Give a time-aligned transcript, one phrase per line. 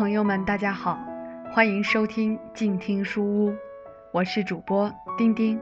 [0.00, 0.98] 朋友们，大家好，
[1.52, 3.54] 欢迎收听静听书屋，
[4.14, 5.60] 我是主播丁丁。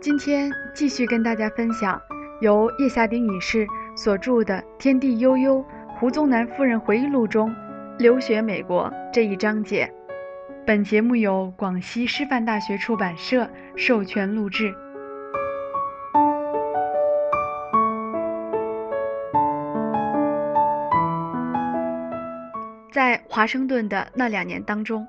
[0.00, 2.00] 今天继续跟大家分享
[2.40, 5.64] 由叶夏丁女士所著的《天地悠悠：
[5.96, 7.52] 胡宗南夫人回忆录》中
[7.98, 9.92] 留学美国这一章节。
[10.64, 14.72] 本节目由广西师范大学出版社授权录制。
[22.92, 25.08] 在华盛顿的那两年当中，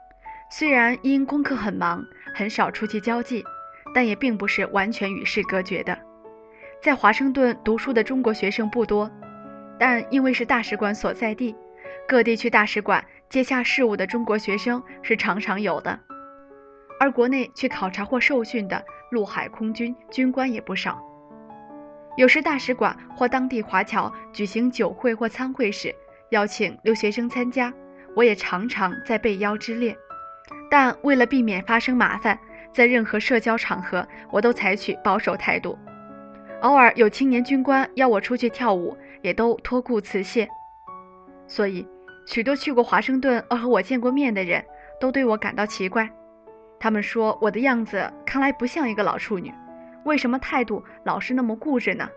[0.49, 2.01] 虽然因功课很忙，
[2.33, 3.43] 很少出去交际，
[3.93, 5.99] 但也并不是完全与世隔绝的。
[6.81, 9.11] 在华盛顿读书的中国学生不多，
[9.77, 11.53] 但因为是大使馆所在地，
[12.07, 15.99] 各地去大使馆接洽事务的中国学生是常常有的。
[17.01, 21.03] 而国内去考察或受训的陆海空军军官也不少。
[22.15, 25.93] 有时大使馆或当地华侨举行酒会或参会时，
[26.29, 27.73] 邀请留学生参加，
[28.15, 29.97] 我也常常在被邀之列。
[30.69, 32.37] 但为了避免发生麻烦，
[32.73, 35.77] 在任何社交场合，我都采取保守态度。
[36.61, 40.47] 偶尔有青年军官邀我出去跳舞，也都托顾辞谢。
[41.47, 41.87] 所以，
[42.25, 44.63] 许多去过华盛顿而和我见过面的人
[44.99, 46.09] 都对我感到奇怪。
[46.79, 49.53] 他们说我的样子看来不像一个老处女，
[50.05, 52.09] 为什么态度老是那么固执呢？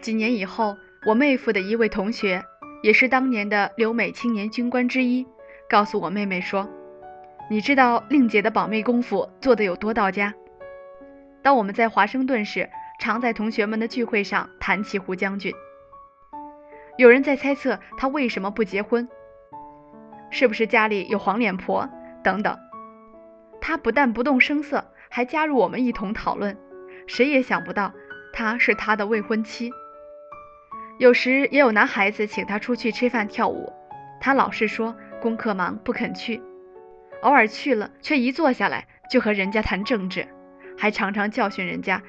[0.00, 0.76] 几年以后。
[1.06, 2.42] 我妹夫的一位同学，
[2.86, 5.26] 也是当年的留美青年军官之一，
[5.68, 6.70] 告诉我妹妹说
[7.50, 10.32] ：“你知道令姐的保密功夫做得有多到家？
[11.42, 12.70] 当我们在华盛顿时，
[13.00, 15.52] 常在同学们的聚会上谈起胡将军。
[16.96, 19.08] 有人在猜测他为什么不结婚，
[20.30, 21.90] 是不是家里有黄脸婆
[22.22, 22.56] 等等。
[23.60, 26.56] 他不但不动声色，还加入我们一同讨论。
[27.08, 27.92] 谁也想不到，
[28.32, 29.72] 他是他的未婚妻。”
[30.98, 33.72] 有时也有男孩子请他出去吃饭跳舞，
[34.20, 36.40] 他老是说功课忙不肯去。
[37.22, 40.26] 偶尔去了，却一坐下来就和人家谈政治，
[40.78, 42.02] 还常常教训人家，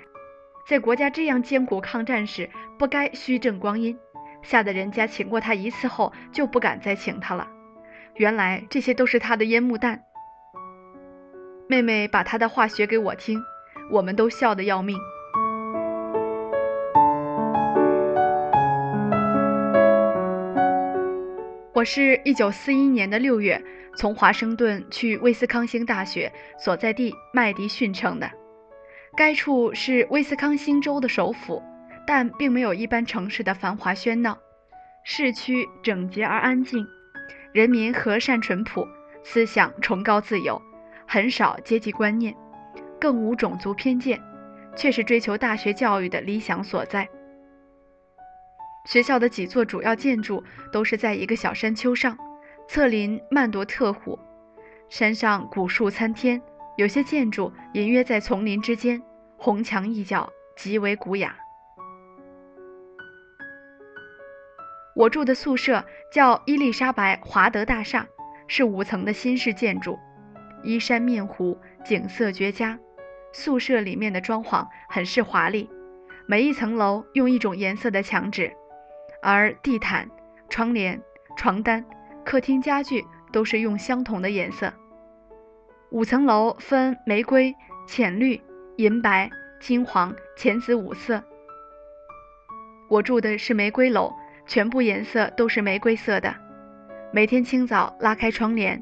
[0.68, 2.50] 在国家这样艰苦抗战时
[2.80, 3.98] 不该虚正光阴，
[4.42, 7.48] 吓得人家请过他一次后就不敢再请他了。
[8.16, 10.02] 原来这些都是他的烟幕弹。
[11.68, 13.42] 妹妹把他的话学给我听，
[13.92, 14.98] 我们都笑得要命。
[21.78, 23.64] 我是一九四一年的六月
[23.96, 28.32] 从华盛顿去威斯康星大学所在地麦迪逊城的。
[29.16, 31.62] 该处是威斯康星州的首府，
[32.08, 34.40] 但并没有一般城市的繁华喧闹。
[35.04, 36.84] 市区整洁而安静，
[37.54, 38.88] 人民和善淳朴，
[39.24, 40.60] 思想崇高自由，
[41.06, 42.34] 很少阶级观念，
[43.00, 44.20] 更无种族偏见，
[44.76, 47.08] 却是追求大学教育的理想所在。
[48.88, 52.18] 学校的几座主要建筑都是在一个小山丘上，
[52.70, 54.18] 侧临曼多特湖，
[54.88, 56.42] 山上古树参天，
[56.78, 59.02] 有些建筑隐约在丛林之间，
[59.38, 61.36] 红墙一角，极为古雅。
[64.96, 68.08] 我住的宿舍叫伊丽莎白华德大厦，
[68.48, 70.00] 是五层的新式建筑，
[70.64, 72.80] 依山面湖，景色绝佳。
[73.34, 75.69] 宿舍里面的装潢很是华丽，
[76.25, 78.56] 每一层楼用一种颜色的墙纸。
[79.28, 80.10] 而地毯、
[80.48, 81.02] 窗帘、
[81.36, 81.84] 床单、
[82.24, 84.72] 客厅家具都是用相同的颜色。
[85.90, 87.54] 五层楼分玫瑰、
[87.86, 88.40] 浅绿、
[88.78, 89.30] 银白、
[89.60, 91.22] 金黄、浅紫五色。
[92.90, 94.14] 我住的是玫瑰楼，
[94.46, 96.34] 全部颜色都是玫瑰色的。
[97.12, 98.82] 每天清早拉开窗帘，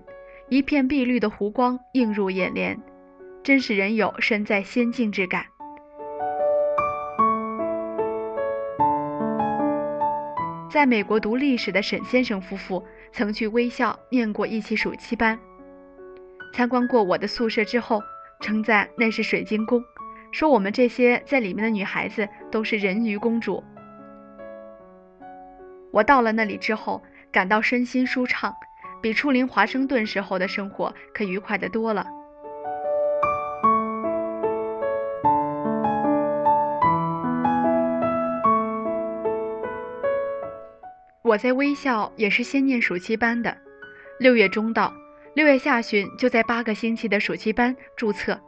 [0.50, 2.79] 一片碧绿的湖光映入眼帘，
[3.41, 5.47] 真使人有身在仙境之感。
[10.75, 15.39] 在美国读历史的沈先生夫妇曾去微笑念过一期暑期班，
[16.53, 18.03] 参观过我的宿舍之后，
[18.41, 19.81] 称赞那是水晶宫，
[20.33, 23.63] 说我们这些在里面的女孩子都是人鱼公主。
[25.93, 27.01] 我到了那里之后，
[27.31, 28.53] 感到身心舒畅，
[29.01, 32.05] 比初临华盛顿时候的生活可愉快的多了。
[41.25, 43.57] 我在微校也是先念暑期班的，
[44.19, 44.93] 六月中到，
[45.33, 48.39] 六月下旬就在八个星期的暑期班注册。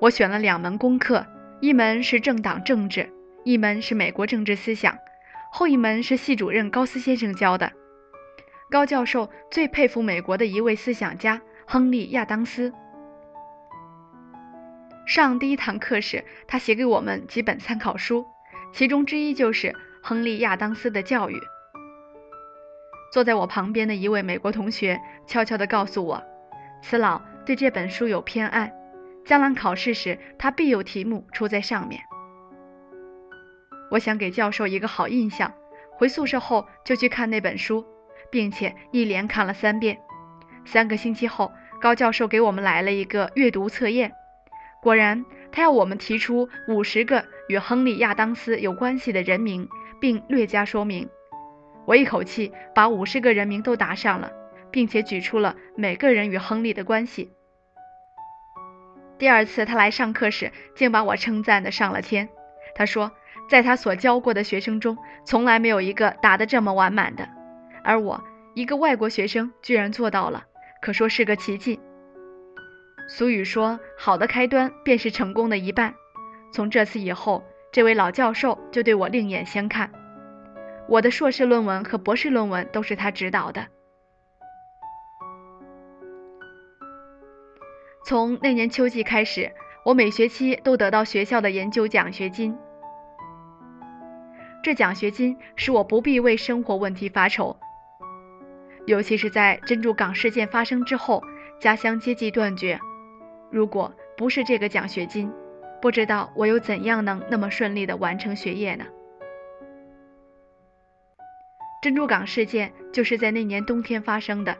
[0.00, 1.26] 我选了两门功课，
[1.60, 3.12] 一门是政党政治，
[3.44, 4.96] 一门是美国政治思想。
[5.52, 7.70] 后一门是系主任高斯先生教的。
[8.70, 12.72] 高教授最佩服美国的一位思想家亨利亚当斯。
[15.06, 18.24] 上第一堂课时，他写给我们几本参考书，
[18.72, 21.38] 其中之一就是亨利亚当斯的教育。
[23.16, 26.22] 坐在我旁边的一位美国同学悄悄地告诉我，
[26.82, 28.70] 此老对这本书有偏爱，
[29.24, 32.02] 将来考试时他必有题目出在上面。
[33.90, 35.50] 我想给教授一个好印象，
[35.92, 37.86] 回宿舍后就去看那本书，
[38.30, 39.96] 并且一连看了三遍。
[40.66, 44.12] 三个星期后，高教授给我们来了一个阅读测验，
[44.82, 49.66] 果然，他要我们提出五十个与亨利·亚当斯有关系的人名，
[49.98, 51.08] 并略加说明。
[51.86, 54.32] 我一口气把五十个人名都答上了，
[54.70, 57.30] 并且举出了每个人与亨利的关系。
[59.18, 62.28] 第二次他来上课时，竟把我称赞的上了天。
[62.74, 63.10] 他说。
[63.48, 67.28] 在他所教过的学生中，从来没有一个答得这么完满的，
[67.84, 68.20] 而我
[68.54, 70.42] 一个外国学生居然做到了，
[70.82, 71.78] 可说是个奇迹。
[73.08, 75.94] 俗语说，好的开端便是成功的一半。
[76.52, 79.92] 从这次以后，这位老教授就对我另眼相看。
[80.88, 83.66] 我的硕士论文和博士论文都是他指导的。
[88.04, 89.50] 从那年秋季开始，
[89.84, 92.56] 我每学期都得到学校的研究奖学金。
[94.62, 97.56] 这奖学金使我不必为生活问题发愁，
[98.86, 101.22] 尤其是在珍珠港事件发生之后，
[101.60, 102.78] 家乡接济断绝。
[103.50, 105.32] 如果不是这个奖学金，
[105.82, 108.84] 不知道我又怎样能那么顺利地完成学业呢？
[111.86, 114.58] 珍珠港事件就是在那年冬天发生的。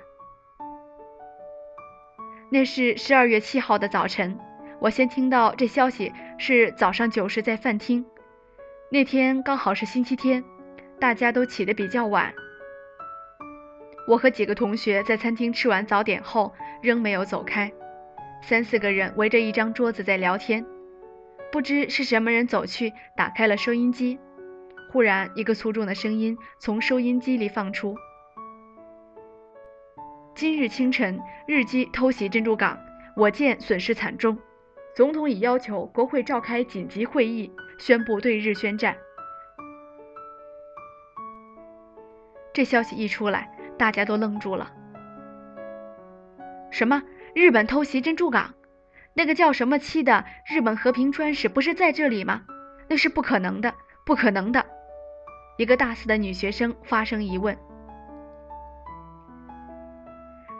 [2.52, 4.38] 那是十二月七号的早晨，
[4.78, 8.06] 我先听到这消息是早上九时在饭厅。
[8.93, 10.44] 那天刚好是星期天，
[11.00, 12.32] 大家都起得比较晚。
[14.06, 17.73] 我和几个同学在餐厅吃完早点后，仍没有走开，
[18.40, 20.64] 三四个人围着一张桌子在聊天。
[21.50, 24.20] 不知是什么人走去打开了收音机，
[24.91, 27.97] 忽然一个粗重的声音从收音机里放出
[30.35, 32.79] ：“今日清晨，日机偷袭珍珠港，
[33.17, 34.38] 我舰损失惨重，
[34.94, 38.97] 总统已要求国会召开紧急会议。”宣布对日宣战。
[42.55, 44.73] 这消息一出来，大家都愣住了。
[46.71, 47.03] 什么？
[47.35, 48.55] 日本偷袭珍珠港？
[49.12, 52.44] 那个叫什么七的日本和平专使不是在这里吗？
[52.88, 53.75] 那是不可能的，
[54.06, 54.65] 不可能的！
[55.56, 57.56] 一个大四的女学生发生疑问。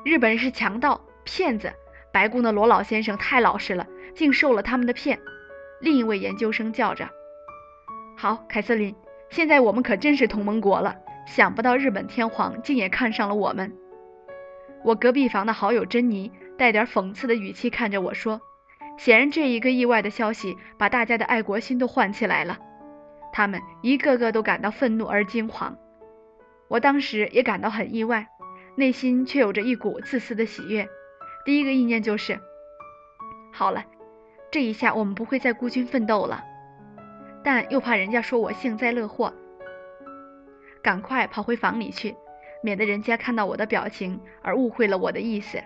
[0.05, 1.73] 日本人是强盗、骗子，
[2.13, 5.19] 白宫的罗老先生太老实了，竟受了他们的骗。
[5.81, 7.11] 另一位研究生叫着
[8.17, 8.95] ：“好，凯瑟琳，
[9.29, 10.97] 现在我们可真是同盟国了。
[11.27, 13.77] 想不到日本天皇竟也看上了我们。”
[14.85, 18.41] 我隔壁房的好友珍妮带点讽刺的语气看着我说
[18.97, 22.59] ：“显然，这一个意外的消息把大家的爱国心都唤起来了，
[23.37, 25.75] 他们一个个都感到愤怒而惊惶。
[26.69, 28.29] 我当时也感到很意外，
[28.77, 30.89] 内心却有着一股自私的喜悦。
[31.45, 32.41] 第一个意念就是：
[33.53, 33.85] 好了。”
[34.51, 36.43] 这一下我们不会再孤军奋斗了，
[37.45, 39.35] 但又怕人家说我幸灾乐祸，
[40.83, 42.17] 赶快跑回房里去，
[42.63, 45.63] 免得人家看到我的表情而误会了我的意思。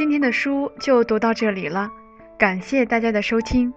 [0.00, 1.90] 今天的书就读到这里了，
[2.38, 3.70] 感谢大家的收听，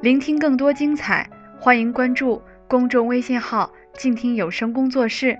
[0.00, 1.28] 聆听更多精彩，
[1.58, 5.36] 欢迎关注公众微信号“静听有声工作室”。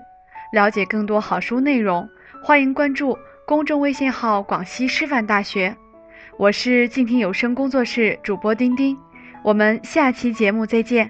[0.51, 2.09] 了解更多好书内容，
[2.43, 5.73] 欢迎关注公众微信号“广西师范大学”。
[6.35, 8.97] 我是静听有声工作室主播丁丁，
[9.41, 11.09] 我们下期节目再见。